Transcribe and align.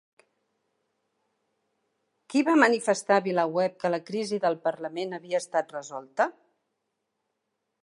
Qui 2.33 2.43
va 2.47 2.55
manifestar 2.61 3.19
a 3.19 3.25
VilaWeb 3.29 3.77
que 3.83 3.93
la 3.93 4.01
crisi 4.09 4.41
del 4.47 4.59
parlament 4.67 5.13
havia 5.19 5.45
estat 5.45 5.77
resolta? 5.79 6.31